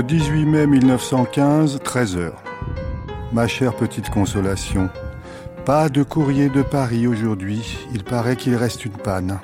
[0.00, 2.30] Le 18 mai 1915, 13h.
[3.34, 4.88] Ma chère petite consolation,
[5.66, 9.40] pas de courrier de Paris aujourd'hui, il paraît qu'il reste une panne.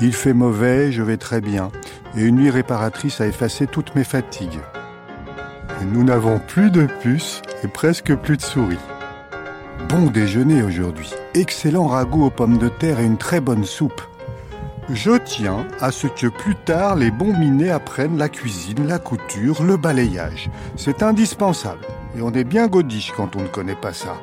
[0.00, 1.70] Il fait mauvais, je vais très bien,
[2.16, 4.60] et une nuit réparatrice a effacé toutes mes fatigues.
[5.92, 8.78] Nous n'avons plus de puces et presque plus de souris.
[9.90, 14.00] Bon déjeuner aujourd'hui, excellent ragoût aux pommes de terre et une très bonne soupe.
[14.92, 19.62] Je tiens à ce que plus tard les bons minets apprennent la cuisine, la couture,
[19.62, 20.50] le balayage.
[20.76, 21.86] C'est indispensable.
[22.16, 24.16] Et on est bien godiche quand on ne connaît pas ça.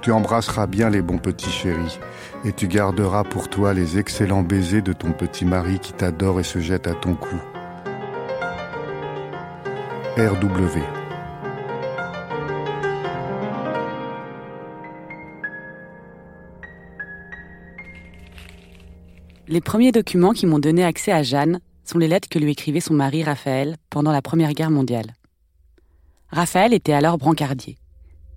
[0.00, 2.00] Tu embrasseras bien les bons petits chéris.
[2.44, 6.44] Et tu garderas pour toi les excellents baisers de ton petit mari qui t'adore et
[6.44, 7.36] se jette à ton cou.
[10.16, 11.03] RW.
[19.46, 22.80] Les premiers documents qui m'ont donné accès à Jeanne sont les lettres que lui écrivait
[22.80, 25.14] son mari Raphaël pendant la Première Guerre mondiale.
[26.30, 27.76] Raphaël était alors brancardier.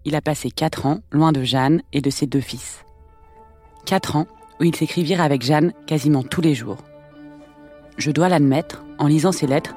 [0.04, 2.84] Il a passé quatre ans loin de Jeanne et de ses deux fils.
[3.86, 4.28] Quatre ans
[4.60, 6.84] où ils s'écrivirent avec Jeanne quasiment tous les jours.
[7.98, 9.76] Je dois l'admettre, en lisant ces lettres,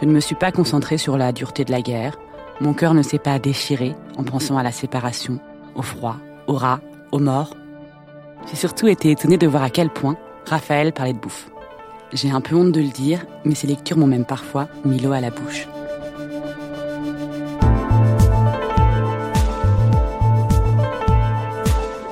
[0.00, 2.18] je ne me suis pas concentrée sur la dureté de la guerre,
[2.60, 5.40] mon cœur ne s'est pas déchiré en pensant à la séparation,
[5.74, 6.80] au froid, au rat,
[7.12, 7.54] aux morts.
[8.48, 11.50] J'ai surtout été étonnée de voir à quel point Raphaël parlait de bouffe.
[12.12, 15.12] J'ai un peu honte de le dire, mais ces lectures m'ont même parfois mis l'eau
[15.12, 15.68] à la bouche.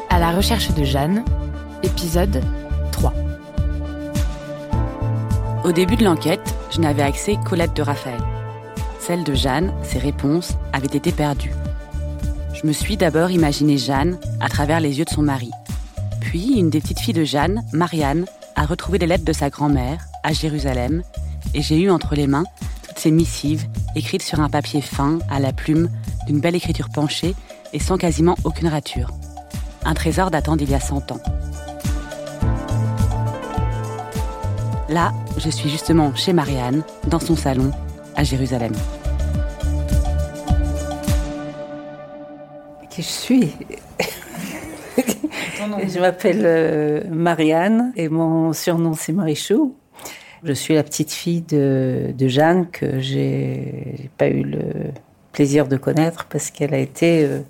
[0.08, 1.24] À la recherche de Jeanne,
[1.82, 2.42] épisode
[2.92, 3.12] 3.
[5.64, 8.20] Au début de l'enquête, je n'avais accès qu'aux lettres de Raphaël.
[9.00, 11.52] Celles de Jeanne, ses réponses, avaient été perdues.
[12.54, 15.50] Je me suis d'abord imaginé Jeanne à travers les yeux de son mari.
[16.20, 20.06] Puis, une des petites filles de Jeanne, Marianne, a retrouvé les lettres de sa grand-mère
[20.22, 21.02] à Jérusalem
[21.54, 22.44] et j'ai eu entre les mains
[22.86, 25.88] toutes ces missives écrites sur un papier fin, à la plume,
[26.26, 27.34] d'une belle écriture penchée
[27.72, 29.10] et sans quasiment aucune rature.
[29.84, 31.20] Un trésor datant d'il y a 100 ans.
[34.88, 37.70] Là, je suis justement chez Marianne, dans son salon,
[38.16, 38.72] à Jérusalem.
[42.90, 43.52] Qui je suis?
[45.86, 49.74] Je m'appelle euh, Marianne et mon surnom c'est Marichou.
[50.44, 54.92] Je suis la petite fille de, Jeanne que j'ai pas eu le
[55.32, 57.40] plaisir de connaître parce qu'elle a été euh,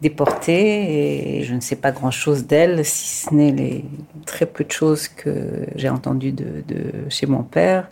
[0.00, 3.84] déportée et je ne sais pas grand chose d'elle si ce n'est les
[4.24, 6.64] très peu de choses que j'ai entendues de,
[7.10, 7.88] chez mon père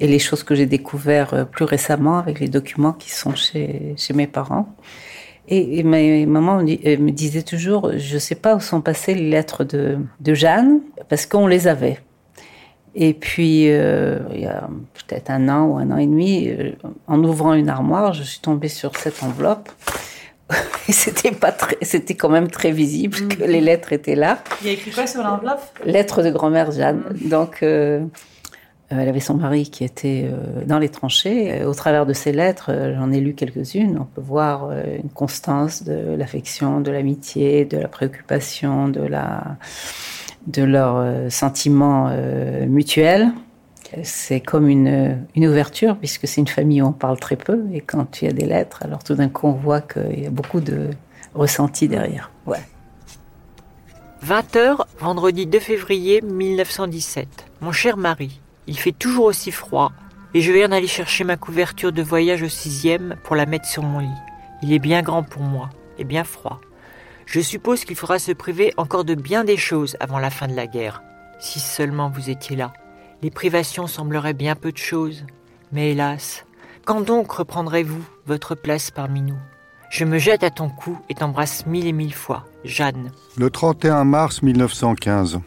[0.00, 3.96] et les choses que j'ai découvertes euh, plus récemment avec les documents qui sont chez
[4.14, 4.68] mes parents.
[5.48, 8.80] Et, et ma maman me, euh, me disait toujours, je ne sais pas où sont
[8.80, 11.98] passées les lettres de, de Jeanne, parce qu'on les avait.
[12.94, 16.72] Et puis, euh, il y a peut-être un an ou un an et demi, euh,
[17.06, 19.70] en ouvrant une armoire, je suis tombée sur cette enveloppe.
[20.88, 24.38] Et c'était pas très, c'était quand même très visible que les lettres étaient là.
[24.60, 25.62] Il y a écrit quoi sur l'enveloppe?
[25.86, 27.02] Lettre de grand-mère Jeanne.
[27.24, 28.06] Donc, euh, euh,
[28.98, 31.60] elle avait son mari qui était euh, dans les tranchées.
[31.60, 33.98] Et au travers de ces lettres, euh, j'en ai lu quelques-unes.
[34.00, 39.56] On peut voir euh, une constance de l'affection, de l'amitié, de la préoccupation, de la
[40.46, 43.30] de leurs euh, sentiments euh, mutuels.
[44.02, 47.64] C'est comme une, une ouverture, puisque c'est une famille où on parle très peu.
[47.74, 50.26] Et quand il y a des lettres, alors tout d'un coup, on voit qu'il y
[50.26, 50.88] a beaucoup de
[51.34, 52.30] ressenti derrière.
[52.46, 52.62] Ouais.
[54.24, 57.28] 20h, vendredi 2 février 1917.
[57.60, 59.92] Mon cher mari, il fait toujours aussi froid
[60.34, 63.82] et je viens d'aller chercher ma couverture de voyage au sixième pour la mettre sur
[63.82, 64.08] mon lit.
[64.62, 66.60] Il est bien grand pour moi et bien froid.
[67.26, 70.54] Je suppose qu'il faudra se priver encore de bien des choses avant la fin de
[70.54, 71.02] la guerre.
[71.40, 72.72] Si seulement vous étiez là.
[73.22, 75.24] Les privations sembleraient bien peu de choses.
[75.70, 76.44] Mais hélas,
[76.84, 79.38] Quand donc reprendrez-vous votre place parmi nous?
[79.90, 82.44] Je me jette à ton cou et t'embrasse mille et mille fois.
[82.64, 83.12] Jeanne.
[83.36, 85.40] Le 31 mars 1915.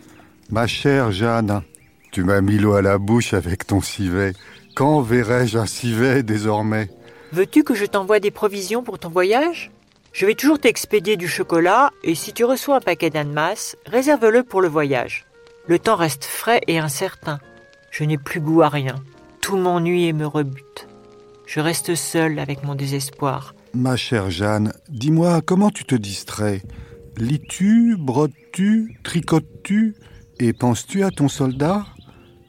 [0.49, 1.61] Ma chère Jeanne,
[2.15, 4.31] tu m'as mis l'eau à la bouche avec ton civet.
[4.73, 6.89] Quand verrai-je un civet désormais?
[7.33, 9.69] Veux-tu que je t'envoie des provisions pour ton voyage?
[10.13, 14.61] Je vais toujours t'expédier du chocolat et si tu reçois un paquet d'anmas, réserve-le pour
[14.61, 15.25] le voyage.
[15.67, 17.41] Le temps reste frais et incertain.
[17.91, 18.95] Je n'ai plus goût à rien.
[19.41, 20.87] Tout m'ennuie et me rebute.
[21.45, 23.55] Je reste seul avec mon désespoir.
[23.73, 26.61] Ma chère Jeanne, dis-moi comment tu te distrais?
[27.17, 29.95] Lis-tu, brodes-tu, tricotes-tu
[30.39, 31.85] et penses-tu à ton soldat?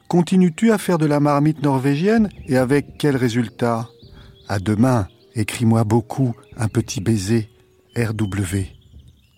[0.07, 3.89] Continues-tu à faire de la marmite norvégienne et avec quel résultat?
[4.47, 7.49] À demain, écris-moi beaucoup un petit baiser,
[7.97, 8.67] RW.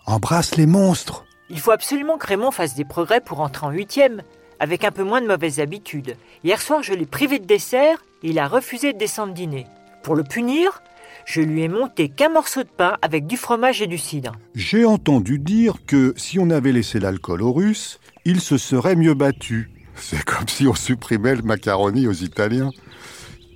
[0.06, 4.22] Embrasse les monstres Il faut absolument que Raymond fasse des progrès pour entrer en huitième,
[4.60, 6.14] avec un peu moins de mauvaises habitudes.
[6.44, 9.66] Hier soir, je l'ai privé de dessert et il a refusé de descendre dîner.
[10.04, 10.84] Pour le punir,
[11.26, 14.36] je lui ai monté qu'un morceau de pain avec du fromage et du cidre.
[14.54, 19.14] J'ai entendu dire que si on avait laissé l'alcool aux Russes, il se serait mieux
[19.14, 19.70] battu.
[20.00, 22.70] C'est comme si on supprimait le macaroni aux Italiens.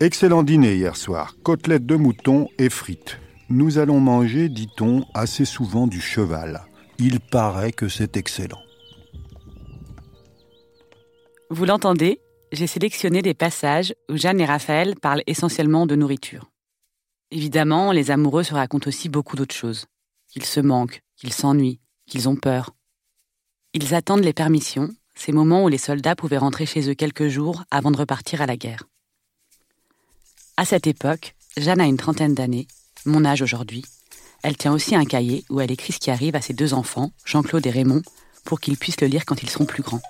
[0.00, 3.18] Excellent dîner hier soir, côtelettes de mouton et frites.
[3.48, 6.62] Nous allons manger, dit-on, assez souvent du cheval.
[6.98, 8.60] Il paraît que c'est excellent.
[11.50, 12.20] Vous l'entendez
[12.52, 16.50] J'ai sélectionné des passages où Jeanne et Raphaël parlent essentiellement de nourriture.
[17.30, 19.86] Évidemment, les amoureux se racontent aussi beaucoup d'autres choses.
[20.28, 22.70] Qu'ils se manquent, qu'ils s'ennuient, qu'ils ont peur.
[23.72, 27.64] Ils attendent les permissions, ces moments où les soldats pouvaient rentrer chez eux quelques jours
[27.70, 28.84] avant de repartir à la guerre.
[30.56, 32.66] À cette époque, Jeanne a une trentaine d'années,
[33.06, 33.84] mon âge aujourd'hui.
[34.42, 37.10] Elle tient aussi un cahier où elle écrit ce qui arrive à ses deux enfants,
[37.24, 38.02] Jean-Claude et Raymond,
[38.44, 40.02] pour qu'ils puissent le lire quand ils seront plus grands.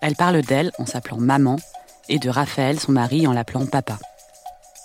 [0.00, 1.56] Elle parle d'elle en s'appelant maman
[2.08, 3.98] et de Raphaël, son mari, en l'appelant papa.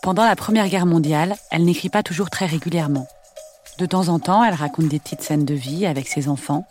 [0.01, 3.07] Pendant la Première Guerre mondiale, elle n'écrit pas toujours très régulièrement.
[3.79, 6.67] De temps en temps, elle raconte des petites scènes de vie avec ses enfants.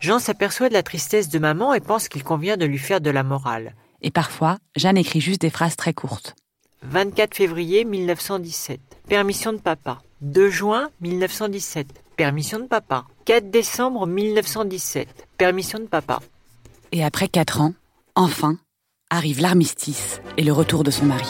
[0.00, 3.10] Jean s'aperçoit de la tristesse de maman et pense qu'il convient de lui faire de
[3.10, 3.74] la morale.
[4.00, 6.34] Et parfois, Jeanne écrit juste des phrases très courtes.
[6.84, 8.80] 24 février 1917.
[9.08, 10.00] Permission de papa.
[10.22, 11.86] 2 juin 1917.
[12.16, 13.04] Permission de papa.
[13.26, 15.28] 4 décembre 1917.
[15.36, 16.20] Permission de papa.
[16.92, 17.74] Et après quatre ans,
[18.14, 18.56] enfin,
[19.10, 21.28] arrive l'armistice et le retour de son mari.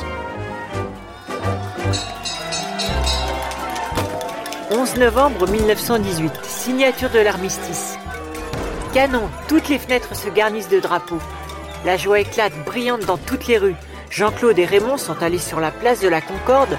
[4.70, 6.32] 11 novembre 1918.
[6.44, 7.96] Signature de l'armistice.
[8.92, 11.20] Canon, toutes les fenêtres se garnissent de drapeaux.
[11.84, 13.76] La joie éclate, brillante dans toutes les rues.
[14.10, 16.76] Jean-Claude et Raymond sont allés sur la place de la Concorde,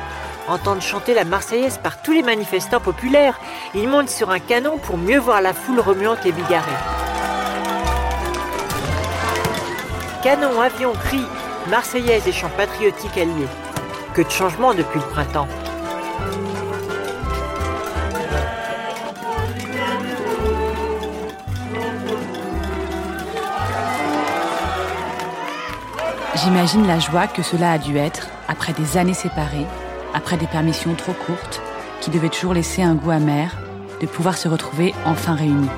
[0.50, 3.40] entendent chanter la Marseillaise par tous les manifestants populaires.
[3.76, 6.70] Ils montent sur un canon pour mieux voir la foule remuante et bigarrée.
[10.22, 11.26] Canon, avion, cris,
[11.70, 13.48] Marseillaise et chants patriotiques alliés.
[14.14, 15.48] Que de changements depuis le printemps.
[26.44, 29.68] J'imagine la joie que cela a dû être après des années séparées,
[30.16, 31.62] après des permissions trop courtes,
[32.00, 33.56] qui devaient toujours laisser un goût amer,
[34.00, 35.70] de pouvoir se retrouver enfin réunis.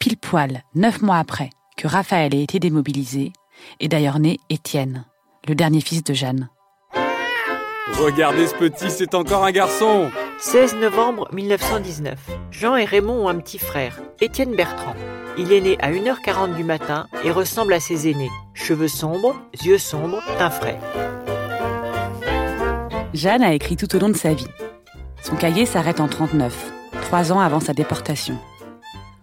[0.00, 3.32] Pile poil, neuf mois après que Raphaël ait été démobilisé,
[3.78, 5.04] est d'ailleurs né Étienne,
[5.46, 6.48] le dernier fils de Jeanne.
[7.92, 10.10] Regardez ce petit, c'est encore un garçon
[10.44, 12.18] 16 novembre 1919.
[12.50, 14.96] Jean et Raymond ont un petit frère, Étienne Bertrand.
[15.38, 18.28] Il est né à 1h40 du matin et ressemble à ses aînés.
[18.52, 20.80] Cheveux sombres, yeux sombres, teint frais.
[23.14, 24.48] Jeanne a écrit tout au long de sa vie.
[25.22, 26.72] Son cahier s'arrête en 39,
[27.02, 28.36] trois ans avant sa déportation.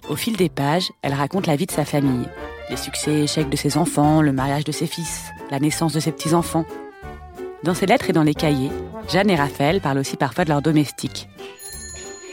[0.07, 2.29] Au fil des pages, elle raconte la vie de sa famille,
[2.69, 5.99] les succès et échecs de ses enfants, le mariage de ses fils, la naissance de
[5.99, 6.65] ses petits-enfants.
[7.63, 8.71] Dans ses lettres et dans les cahiers,
[9.09, 11.27] Jeanne et Raphaël parlent aussi parfois de leurs domestiques.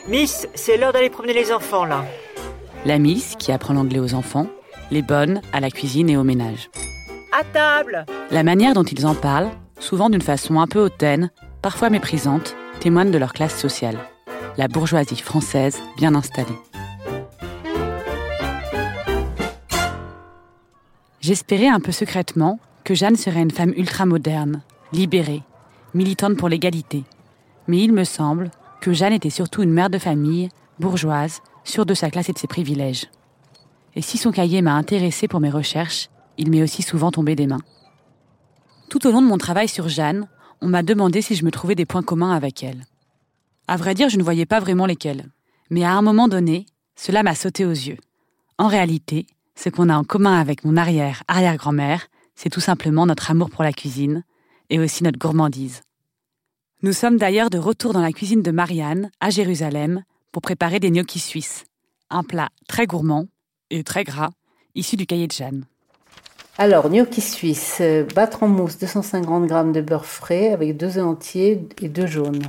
[0.08, 2.04] Miss, c'est l'heure d'aller promener les enfants là.
[2.84, 4.46] La Miss, qui apprend l'anglais aux enfants,
[4.92, 6.70] les bonnes à la cuisine et au ménage.
[7.32, 11.30] À table La manière dont ils en parlent, souvent d'une façon un peu hautaine,
[11.60, 13.98] parfois méprisante, témoigne de leur classe sociale.
[14.56, 16.46] La bourgeoisie française bien installée.
[21.20, 24.62] J'espérais un peu secrètement que Jeanne serait une femme ultra-moderne,
[24.92, 25.42] libérée,
[25.94, 27.04] militante pour l'égalité.
[27.68, 28.50] Mais il me semble
[28.80, 32.38] que Jeanne était surtout une mère de famille, bourgeoise, sûre de sa classe et de
[32.38, 33.06] ses privilèges.
[33.94, 37.46] Et si son cahier m'a intéressée pour mes recherches, il m'est aussi souvent tombé des
[37.46, 37.62] mains.
[38.88, 40.28] Tout au long de mon travail sur Jeanne,
[40.60, 42.84] on m'a demandé si je me trouvais des points communs avec elle.
[43.68, 45.26] À vrai dire, je ne voyais pas vraiment lesquels.
[45.70, 47.98] Mais à un moment donné, cela m'a sauté aux yeux.
[48.58, 53.50] En réalité, ce qu'on a en commun avec mon arrière-arrière-grand-mère, c'est tout simplement notre amour
[53.50, 54.22] pour la cuisine
[54.70, 55.82] et aussi notre gourmandise.
[56.82, 60.90] Nous sommes d'ailleurs de retour dans la cuisine de Marianne, à Jérusalem, pour préparer des
[60.90, 61.64] gnocchis suisses,
[62.10, 63.26] un plat très gourmand
[63.70, 64.30] et très gras,
[64.74, 65.64] issu du cahier de Jeanne.
[66.58, 71.04] Alors, gnocchi suisse, euh, battre en mousse 250 g de beurre frais avec deux œufs
[71.04, 72.42] entiers et deux jaunes.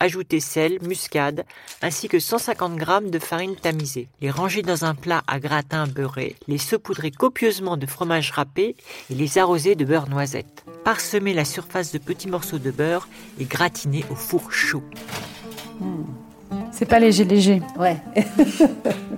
[0.00, 1.44] Ajoutez sel, muscade,
[1.82, 4.08] ainsi que 150 g de farine tamisée.
[4.20, 8.76] Les ranger dans un plat à gratin beurré, les saupoudrer copieusement de fromage râpé
[9.10, 10.64] et les arroser de beurre noisette.
[10.84, 13.08] Parsemer la surface de petits morceaux de beurre
[13.40, 14.84] et gratiner au four chaud.
[16.70, 17.60] C'est pas léger, léger.
[17.78, 17.96] Ouais,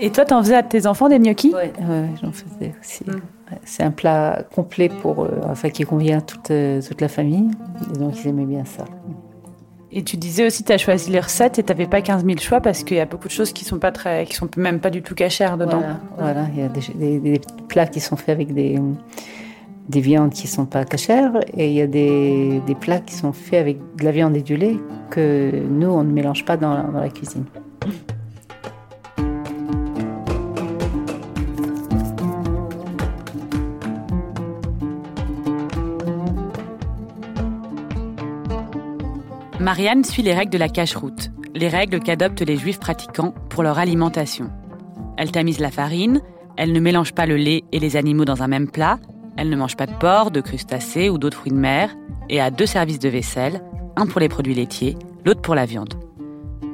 [0.00, 1.54] Et toi, t'en faisais à tes enfants des gnocchis?
[1.54, 3.04] Ouais, ouais, j'en faisais aussi.
[3.64, 7.50] C'est un plat complet pour, euh, enfin, qui convient à toute, euh, toute la famille.
[7.94, 8.84] Et donc, ils aimaient bien ça.
[9.94, 12.60] Et tu disais aussi, tu as choisi les recettes et t'avais pas 15 000 choix
[12.60, 14.88] parce qu'il y a beaucoup de choses qui sont pas très, qui sont même pas
[14.88, 15.82] du tout cachères dedans.
[16.16, 18.80] Voilà, il y a des, plats qui sont faits avec des,
[19.90, 23.60] des viandes qui sont pas cachères et il y a des, plats qui sont faits
[23.60, 24.76] avec de la viande et du lait
[25.10, 27.44] que nous, on ne mélange pas dans la cuisine.
[39.62, 43.78] Marianne suit les règles de la cache-route, les règles qu'adoptent les juifs pratiquants pour leur
[43.78, 44.50] alimentation.
[45.16, 46.20] Elle tamise la farine,
[46.56, 48.98] elle ne mélange pas le lait et les animaux dans un même plat,
[49.36, 51.94] elle ne mange pas de porc, de crustacés ou d'autres fruits de mer,
[52.28, 53.62] et a deux services de vaisselle,
[53.94, 55.94] un pour les produits laitiers, l'autre pour la viande.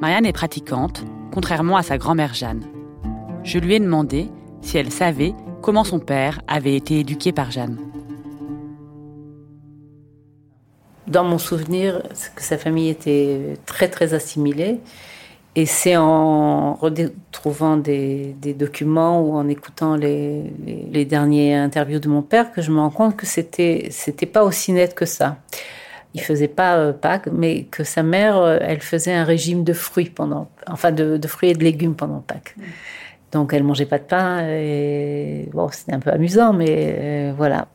[0.01, 2.65] Marianne est pratiquante, contrairement à sa grand-mère Jeanne.
[3.43, 4.29] Je lui ai demandé
[4.61, 7.77] si elle savait comment son père avait été éduqué par Jeanne.
[11.09, 14.79] Dans mon souvenir, c'est que sa famille était très très assimilée.
[15.55, 21.99] Et c'est en retrouvant des, des documents ou en écoutant les, les, les dernières interviews
[21.99, 25.05] de mon père que je me rends compte que c'était c'était pas aussi net que
[25.05, 25.37] ça.
[26.13, 29.73] Il faisait pas euh, Pâques, mais que sa mère, euh, elle faisait un régime de
[29.73, 32.55] fruits pendant, enfin de, de fruits et de légumes pendant Pâques.
[33.31, 37.67] Donc elle mangeait pas de pain et bon, c'était un peu amusant, mais euh, voilà.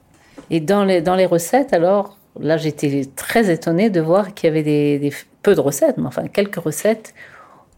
[0.50, 4.50] Et dans les dans les recettes, alors là, j'étais très étonnée de voir qu'il y
[4.50, 5.12] avait des,
[5.42, 7.14] peu de recettes, mais enfin quelques recettes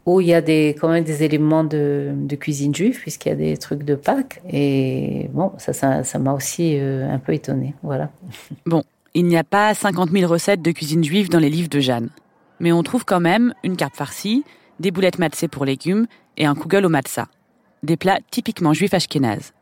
[0.06, 3.36] où il y a des, quand même des éléments de, cuisine juive, puisqu'il y a
[3.36, 4.40] des trucs de Pâques.
[4.48, 7.74] Et bon, ça, m'a aussi euh, un peu étonnée.
[7.82, 8.10] Voilà.
[8.66, 8.84] Bon,
[9.14, 12.10] il n'y a pas 50 000 recettes de cuisine juive dans les livres de Jeanne.
[12.60, 14.44] Mais on trouve quand même une carte farcie,
[14.78, 17.26] des boulettes matzeh pour légumes et un kugel au matzah.
[17.82, 19.52] Des plats typiquement juifs ashkénazes.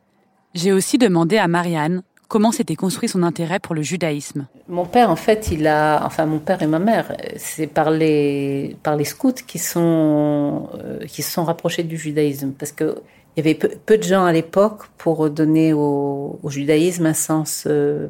[0.54, 2.02] J'ai aussi demandé à Marianne
[2.34, 4.48] comment s'était construit son intérêt pour le judaïsme.
[4.66, 8.76] Mon père, en fait, il a, enfin mon père et ma mère, c'est par les
[8.82, 12.96] par les scouts qui sont euh, qui se sont rapprochés du judaïsme, parce que
[13.36, 17.68] il y avait peu, de gens à l'époque pour donner au, au, judaïsme un sens
[17.68, 18.08] euh,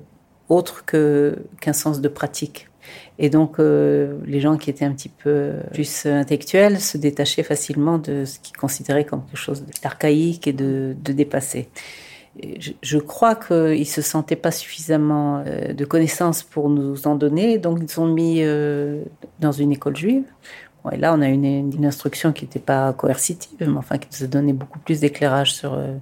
[0.48, 2.70] autre que qu'un sens de pratique.
[3.18, 7.98] Et donc, euh, les gens qui étaient un petit peu plus intellectuels se détachaient facilement
[7.98, 11.68] de ce qu'ils considéraient comme quelque chose d'archaïque et de, de dépassé.
[12.82, 17.58] Je, crois qu'ils ne se sentaient pas suffisamment euh, de connaissances pour nous en donner,
[17.58, 19.04] donc ils sont mis euh,
[19.38, 20.24] dans une école juive.
[20.92, 24.24] Et là, on a une, une instruction qui n'était pas coercitive, mais enfin qui nous
[24.24, 25.94] a donné beaucoup plus d'éclairage sur, euh,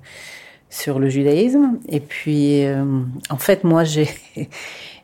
[0.70, 1.78] sur le judaïsme.
[1.88, 2.64] Et puis,
[3.30, 4.08] en fait, moi, j'ai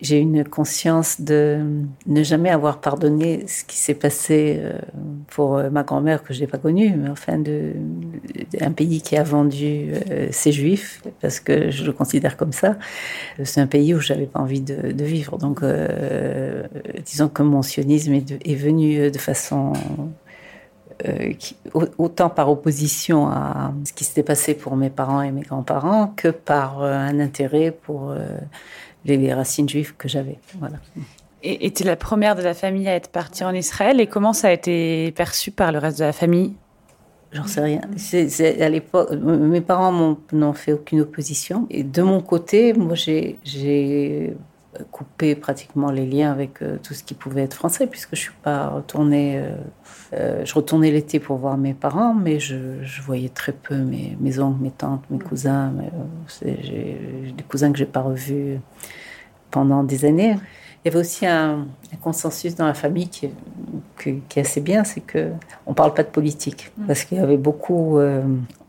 [0.01, 1.61] j'ai une conscience de
[2.07, 4.61] ne jamais avoir pardonné ce qui s'est passé
[5.29, 7.73] pour ma grand-mère que je n'ai pas connue, mais enfin de,
[8.61, 12.77] un pays qui a vendu euh, ses juifs, parce que je le considère comme ça.
[13.43, 15.39] C'est un pays où j'avais pas envie de, vivre.
[15.39, 16.65] Donc, euh,
[17.05, 19.73] disons que mon sionisme est, venu de façon
[21.07, 21.33] euh,
[21.97, 26.27] autant par opposition à ce qui s'était passé pour mes parents et mes grands-parents que
[26.29, 28.37] par euh, un intérêt pour euh,
[29.05, 30.39] les racines juives que j'avais.
[30.59, 30.77] Voilà.
[31.43, 34.01] Et tu es la première de la famille à être partie en Israël.
[34.01, 36.55] Et comment ça a été perçu par le reste de la famille?
[37.31, 37.81] J'en sais rien.
[37.83, 41.67] À l'époque, mes parents n'ont fait aucune opposition.
[41.71, 44.35] Et de mon côté, moi, j'ai
[44.91, 48.33] coupé pratiquement les liens avec euh, tout ce qui pouvait être français, puisque je suis
[48.43, 49.39] pas retournée.
[49.39, 49.51] Euh,
[50.15, 54.17] euh, je retournais l'été pour voir mes parents, mais je, je voyais très peu mes,
[54.21, 55.73] mes, oncles, mes tantes, mes cousins.
[56.43, 58.59] J'ai, des cousins que j'ai pas revus
[59.51, 60.37] pendant des années.
[60.85, 63.29] Il y avait aussi un, un consensus dans la famille qui,
[64.01, 65.31] qui, qui est assez bien, c'est que
[65.67, 68.23] on parle pas de politique, parce qu'il y avait beaucoup de,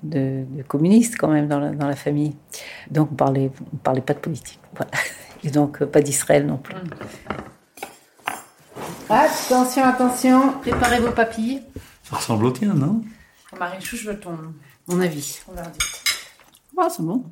[0.03, 2.35] de, communistes quand même dans la, dans la famille.
[2.89, 4.59] Donc on parlait, on parlait pas de politique.
[4.75, 4.91] Voilà.
[5.43, 6.75] Et donc euh, pas d'Israël non plus.
[9.09, 11.63] Attention, attention, préparez vos papilles.
[12.03, 13.01] Ça ressemble au tien, non?
[13.57, 14.37] Marie-Chou, je veux ton,
[14.87, 15.39] mon avis.
[16.77, 17.25] Ah, c'est bon.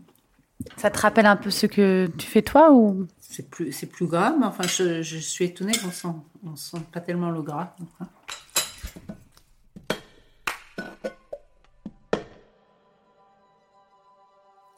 [0.76, 3.08] Ça te rappelle un peu ce que tu fais toi ou?
[3.20, 6.08] C'est plus, c'est plus gras, mais enfin, je, je suis étonnée qu'on sent,
[6.44, 7.76] on sent pas tellement le gras.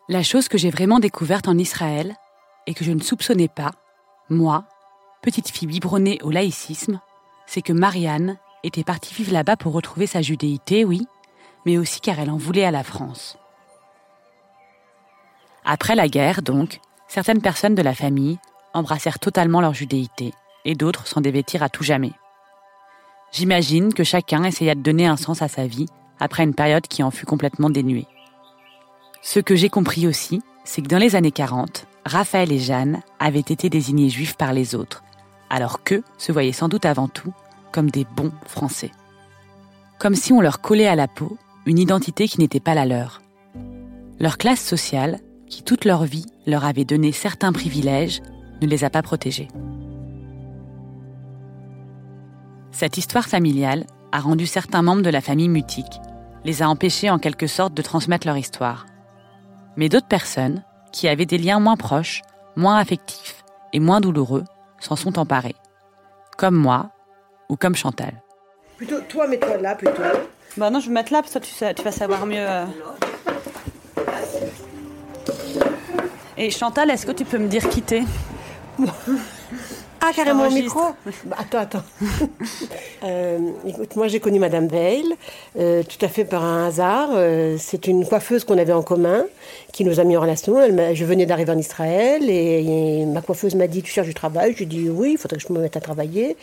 [0.10, 2.16] La chose que j'ai vraiment découverte en Israël
[2.70, 3.72] et que je ne soupçonnais pas,
[4.30, 4.64] moi,
[5.24, 7.02] petite fille biberonnée au laïcisme,
[7.48, 11.08] c'est que Marianne était partie vivre là-bas pour retrouver sa judéité, oui,
[11.66, 13.40] mais aussi car elle en voulait à la France.
[15.66, 18.38] Après la guerre, donc, certaines personnes de la famille
[18.76, 20.32] embrassèrent totalement leur judéité
[20.64, 22.14] et d'autres s'en dévêtirent à tout jamais.
[23.32, 25.88] J'imagine que chacun essaya de donner un sens à sa vie
[26.20, 28.06] après une période qui en fut complètement dénuée.
[29.24, 33.39] Ce que j'ai compris aussi, c'est que dans les années 40, Raphaël et Jeanne avaient
[33.39, 35.03] été désignés juifs par les autres,
[35.50, 37.34] alors qu'eux se voyaient sans doute avant tout
[37.72, 38.91] comme des bons Français.
[40.00, 43.22] Comme si on leur collait à la peau une identité qui n'était pas la leur.
[44.20, 48.22] Leur classe sociale, qui toute leur vie leur avait donné certains privilèges,
[48.62, 49.48] ne les a pas protégés.
[52.72, 56.00] Cette histoire familiale a rendu certains membres de la famille mutique,
[56.46, 58.86] les a empêchés en quelque sorte de transmettre leur histoire.
[59.75, 62.22] Mais d'autres personnes, qui avaient des liens moins proches,
[62.55, 63.43] moins affectifs
[63.74, 64.43] et moins douloureux,
[64.79, 65.55] s'en sont emparées.
[66.38, 66.89] Comme moi,
[67.50, 68.22] ou comme Chantal.
[68.77, 70.01] Plutôt, toi, mets-toi là plutôt.
[70.58, 72.25] Bah non, je vais me mettre là parce que toi, tu, sais- tu vas savoir
[72.25, 72.38] mieux.
[72.48, 72.65] euh.
[76.38, 78.03] Et Chantal, est-ce que tu peux me dire qui t'es?
[80.01, 80.79] Ah, carrément au micro
[81.25, 81.84] Bah, Attends, attends.
[83.01, 85.06] Euh, écoute, moi j'ai connu Madame Veil,
[85.58, 87.12] euh, tout à fait par un hasard.
[87.13, 89.24] Euh, c'est une coiffeuse qu'on avait en commun,
[89.72, 90.60] qui nous a mis en relation.
[90.60, 94.13] Elle je venais d'arriver en Israël et, et ma coiffeuse m'a dit Tu cherches du
[94.13, 94.51] travail?
[94.51, 96.36] Je lui ai dit Oui, il faudrait que je me mette à travailler.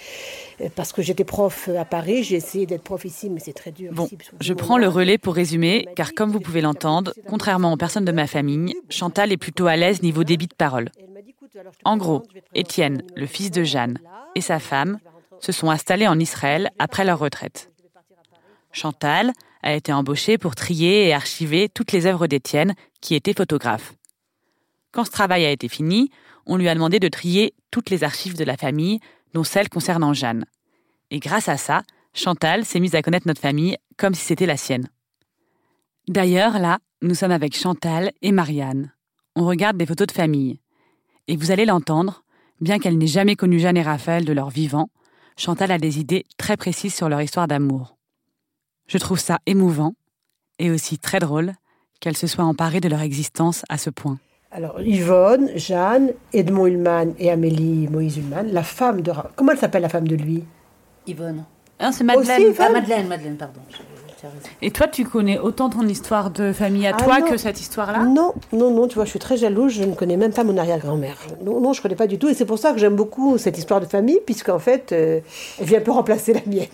[0.75, 3.93] Parce que j'étais prof à Paris, j'ai essayé d'être prof ici, mais c'est très dur.
[3.93, 7.77] Bon, ici, je prends le relais pour résumer, car comme vous pouvez l'entendre, contrairement aux
[7.77, 10.89] personnes de ma famille, Chantal est plutôt à l'aise niveau débit de parole.
[11.85, 12.23] En gros,
[12.55, 13.99] Étienne, le fils de Jeanne,
[14.35, 14.99] et sa femme
[15.41, 17.71] se sont installés en Israël après leur retraite.
[18.73, 19.33] Chantal
[19.63, 23.95] a été embauchée pour trier et archiver toutes les œuvres d'Étienne, qui était photographe.
[24.93, 26.11] Quand ce travail a été fini,
[26.47, 29.01] on lui a demandé de trier toutes les archives de la famille,
[29.35, 30.45] dont celles concernant Jeanne.
[31.11, 31.83] Et grâce à ça,
[32.15, 34.89] Chantal s'est mise à connaître notre famille comme si c'était la sienne.
[36.09, 38.93] D'ailleurs, là, nous sommes avec Chantal et Marianne.
[39.35, 40.61] On regarde des photos de famille.
[41.29, 42.23] Et vous allez l'entendre,
[42.61, 44.91] bien qu'elle n'ait jamais connu Jeanne et Raphaël de leur vivant,
[45.37, 47.97] Chantal a des idées très précises sur leur histoire d'amour.
[48.87, 49.95] Je trouve ça émouvant
[50.59, 51.53] et aussi très drôle
[52.01, 54.19] qu'elle se soit emparée de leur existence à ce point.
[54.53, 59.13] Alors, Yvonne, Jeanne, Edmond Ullmann et Amélie Moïse Ullmann, la femme de...
[59.35, 60.45] Comment elle s'appelle, la femme de lui?
[61.07, 61.45] Yvonne.
[61.81, 62.51] Hein, C'est Madeleine.
[62.51, 63.61] Aussi, Ah, Madeleine, Madeleine, pardon.
[64.17, 64.41] Je- tu as raison.
[64.63, 67.27] Et toi, tu connais autant ton histoire de famille à Ah toi non.
[67.29, 68.01] que cette histoire-là?
[68.05, 70.57] Non, non, non, tu vois, je suis très jalouse, je ne connais même pas mon
[70.57, 71.17] arrière-grand-mère.
[71.45, 73.39] Non, non, je ne connais pas du tout, et c'est pour ça que j'aime beaucoup
[73.39, 75.21] cette histoire de famille, puisqu'en fait, euh,
[75.61, 76.67] elle vient un peu remplacer la mienne.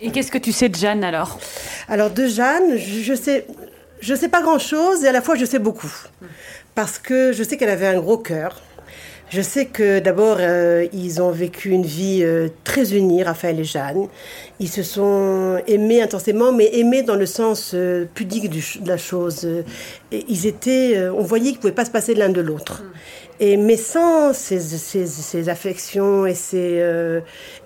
[0.00, 1.38] Et qu'est-ce que tu sais de Jeanne alors?
[1.88, 3.46] Alors, de Jeanne, je je sais,
[4.00, 5.92] je sais pas grand-chose, et à la fois, je sais beaucoup.
[6.74, 8.60] Parce que je sais qu'elle avait un gros cœur.
[9.30, 13.64] Je sais que d'abord, euh, ils ont vécu une vie euh, très unie, Raphaël et
[13.64, 14.08] Jeanne.
[14.58, 18.96] Ils se sont aimés intensément, mais aimés dans le sens euh, pudique du de la
[18.96, 19.48] chose.
[20.10, 22.82] Et ils étaient, on voyait qu'ils ne pouvaient pas se passer l'un de l'autre.
[23.38, 26.84] Et, mais sans ces, ces, ces affections et ces,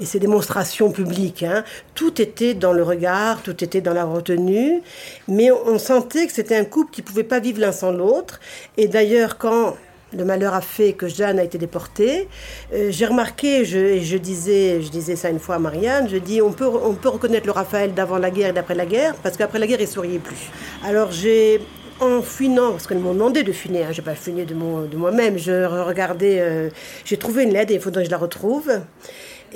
[0.01, 4.83] et ces démonstrations publiques, hein, tout était dans le regard, tout était dans la retenue,
[5.29, 7.91] mais on, on sentait que c'était un couple qui ne pouvait pas vivre l'un sans
[7.91, 8.39] l'autre.
[8.77, 9.75] Et d'ailleurs, quand
[10.17, 12.29] le malheur a fait que Jeanne a été déportée.
[12.73, 16.41] Euh, j'ai remarqué, je, je disais, je disais ça une fois à Marianne, je dis
[16.41, 19.37] on peut, on peut reconnaître le Raphaël d'avant la guerre et d'après la guerre, parce
[19.37, 20.51] qu'après la guerre, il souriait plus.
[20.85, 21.61] Alors j'ai,
[22.01, 25.39] en fouinant, parce qu'elles m'ont demandé de fouiner, hein, j'ai pas fouiné de, de moi-même,
[25.39, 26.69] je regardais, euh,
[27.05, 28.71] j'ai trouvé une lettre et il faudrait que je la retrouve.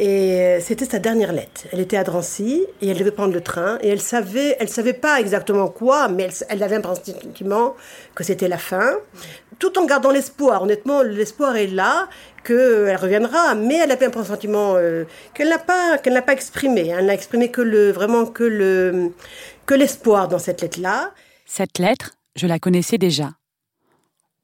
[0.00, 1.62] Et euh, c'était sa dernière lettre.
[1.72, 3.78] Elle était à Drancy et elle devait prendre le train.
[3.82, 7.74] Et elle savait, elle savait pas exactement quoi, mais elle, elle avait un pressentiment
[8.14, 8.92] que c'était la fin.
[9.58, 10.62] Tout en gardant l'espoir.
[10.62, 12.08] Honnêtement, l'espoir est là
[12.44, 16.88] qu'elle reviendra, mais elle avait un pressentiment euh, qu'elle n'a pas, qu'elle n'a pas exprimé.
[16.88, 19.12] Elle n'a exprimé que le, vraiment que le,
[19.66, 21.12] que l'espoir dans cette lettre-là.
[21.44, 23.32] Cette lettre, je la connaissais déjà.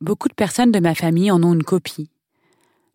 [0.00, 2.10] Beaucoup de personnes de ma famille en ont une copie.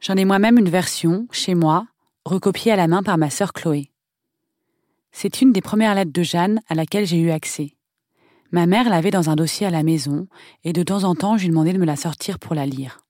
[0.02, 1.88] J'en ai moi-même une version, chez moi,
[2.26, 3.90] recopiée à la main par ma sœur Chloé.
[5.12, 7.76] C'est une des premières lettres de Jeanne à laquelle j'ai eu accès.
[8.52, 10.28] Ma mère l'avait dans un dossier à la maison,
[10.64, 13.06] et de temps en temps je lui demandais de me la sortir pour la lire.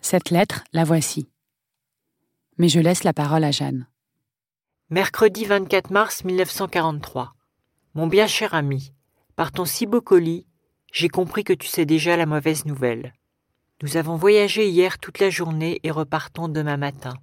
[0.00, 1.28] Cette lettre, la voici.
[2.58, 3.86] Mais je laisse la parole à Jeanne.
[4.90, 7.34] Mercredi 24 mars 1943.
[7.94, 8.92] Mon bien cher ami,
[9.36, 10.46] par ton si beau colis,
[10.92, 13.14] j'ai compris que tu sais déjà la mauvaise nouvelle.
[13.82, 17.14] Nous avons voyagé hier toute la journée et repartons demain matin.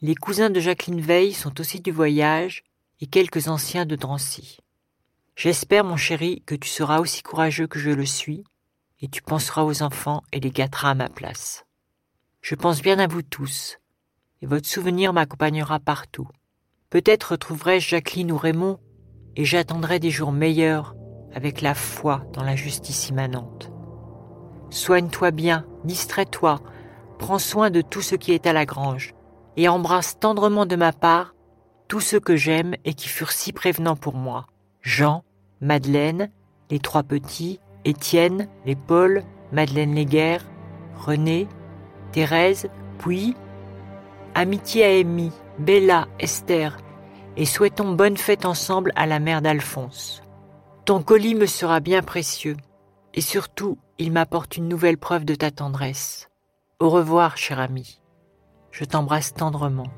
[0.00, 2.62] Les cousins de Jacqueline Veil sont aussi du voyage
[3.00, 4.58] et quelques anciens de Drancy.
[5.42, 8.44] J'espère, mon chéri, que tu seras aussi courageux que je le suis
[9.00, 11.64] et tu penseras aux enfants et les gâteras à ma place.
[12.42, 13.78] Je pense bien à vous tous,
[14.42, 16.28] et votre souvenir m'accompagnera partout.
[16.90, 18.80] Peut-être retrouverai-je Jacqueline ou Raymond,
[19.34, 20.94] et j'attendrai des jours meilleurs
[21.32, 23.72] avec la foi dans la justice immanente.
[24.68, 26.60] Soigne-toi bien, distrais-toi,
[27.18, 29.14] prends soin de tout ce qui est à la grange,
[29.56, 31.34] et embrasse tendrement de ma part
[31.88, 34.44] tous ceux que j'aime et qui furent si prévenants pour moi.
[34.82, 35.24] Jean,
[35.60, 36.30] Madeleine,
[36.70, 40.44] les trois petits, Étienne, les Paul, Madeleine Léguerre,
[40.96, 41.48] René,
[42.12, 42.68] Thérèse,
[42.98, 43.34] puis
[44.34, 46.78] amitié à Amy, Bella, Esther,
[47.36, 50.22] et souhaitons bonne fête ensemble à la mère d'Alphonse.
[50.84, 52.56] Ton colis me sera bien précieux,
[53.14, 56.30] et surtout, il m'apporte une nouvelle preuve de ta tendresse.
[56.78, 58.00] Au revoir, cher ami.
[58.70, 59.88] Je t'embrasse tendrement.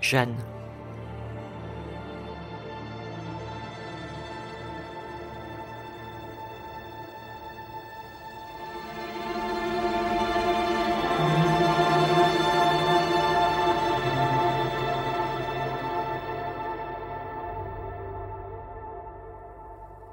[0.00, 0.34] Jeanne.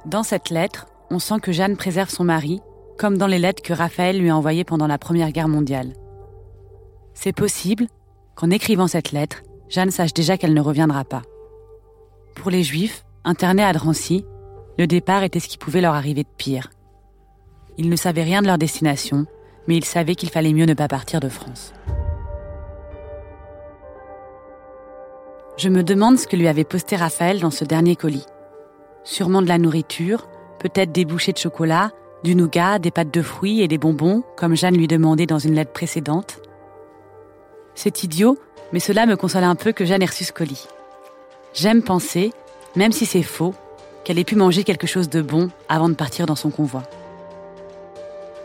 [0.05, 2.61] Dans cette lettre, on sent que Jeanne préserve son mari,
[2.95, 5.93] comme dans les lettres que Raphaël lui a envoyées pendant la Première Guerre mondiale.
[7.15, 7.87] C'est possible
[8.35, 11.23] qu'en écrivant cette lettre, Jeanne sache déjà qu'elle ne reviendra pas.
[12.35, 14.25] Pour les Juifs, internés à Drancy,
[14.77, 16.69] le départ était ce qui pouvait leur arriver de pire.
[17.79, 19.25] Ils ne savaient rien de leur destination,
[19.67, 21.73] mais ils savaient qu'il fallait mieux ne pas partir de France.
[25.57, 28.25] Je me demande ce que lui avait posté Raphaël dans ce dernier colis
[29.05, 30.27] sûrement de la nourriture,
[30.59, 31.91] peut-être des bouchées de chocolat,
[32.23, 35.53] du nougat, des pâtes de fruits et des bonbons, comme Jeanne lui demandait dans une
[35.53, 36.39] lettre précédente.
[37.75, 38.37] C'est idiot,
[38.73, 40.67] mais cela me console un peu que Jeanne ait reçu ce colis.
[41.53, 42.33] J'aime penser,
[42.75, 43.53] même si c'est faux,
[44.03, 46.83] qu'elle ait pu manger quelque chose de bon avant de partir dans son convoi.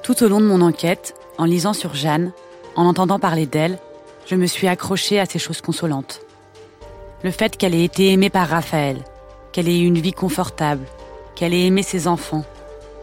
[0.02, 2.32] Tout au long de mon enquête, en lisant sur Jeanne,
[2.76, 3.78] en entendant parler d'elle,
[4.26, 6.20] je me suis accrochée à ces choses consolantes.
[7.22, 8.98] Le fait qu'elle ait été aimée par Raphaël,
[9.52, 10.86] qu'elle ait eu une vie confortable,
[11.34, 12.44] qu'elle ait aimé ses enfants,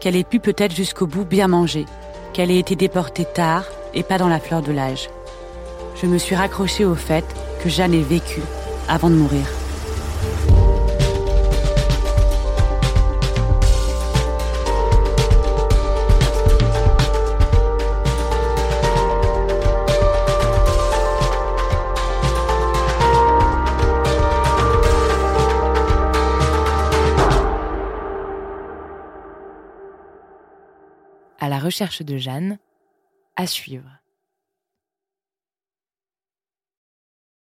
[0.00, 1.86] qu'elle ait pu peut-être jusqu'au bout bien manger,
[2.32, 5.08] qu'elle ait été déportée tard et pas dans la fleur de l'âge.
[6.00, 7.24] Je me suis raccrochée au fait
[7.62, 8.40] que Jeanne ait vécu
[8.88, 9.46] avant de mourir.
[31.68, 32.58] Recherche de Jeanne,
[33.36, 33.90] à suivre.